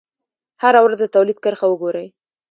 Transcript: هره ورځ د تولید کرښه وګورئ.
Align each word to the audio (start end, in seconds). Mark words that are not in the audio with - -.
هره 0.61 0.79
ورځ 0.85 0.97
د 1.01 1.05
تولید 1.15 1.37
کرښه 1.43 1.65
وګورئ. 1.69 2.07